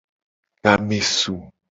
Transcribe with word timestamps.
Game 0.63 0.97
su. 1.01 1.35